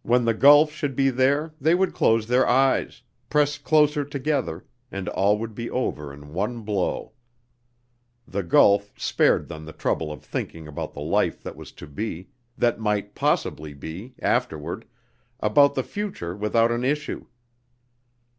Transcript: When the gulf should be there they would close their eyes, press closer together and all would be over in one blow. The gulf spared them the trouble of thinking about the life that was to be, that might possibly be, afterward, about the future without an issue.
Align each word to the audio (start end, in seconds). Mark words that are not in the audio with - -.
When 0.00 0.24
the 0.24 0.32
gulf 0.32 0.72
should 0.72 0.96
be 0.96 1.10
there 1.10 1.52
they 1.60 1.74
would 1.74 1.92
close 1.92 2.26
their 2.28 2.48
eyes, 2.48 3.02
press 3.28 3.58
closer 3.58 4.06
together 4.06 4.64
and 4.90 5.06
all 5.10 5.36
would 5.36 5.54
be 5.54 5.68
over 5.68 6.14
in 6.14 6.32
one 6.32 6.62
blow. 6.62 7.12
The 8.26 8.42
gulf 8.42 8.90
spared 8.98 9.48
them 9.48 9.66
the 9.66 9.74
trouble 9.74 10.10
of 10.12 10.24
thinking 10.24 10.66
about 10.66 10.94
the 10.94 11.02
life 11.02 11.42
that 11.42 11.56
was 11.56 11.72
to 11.72 11.86
be, 11.86 12.30
that 12.56 12.80
might 12.80 13.14
possibly 13.14 13.74
be, 13.74 14.14
afterward, 14.22 14.86
about 15.40 15.74
the 15.74 15.84
future 15.84 16.34
without 16.34 16.70
an 16.70 16.82
issue. 16.82 17.26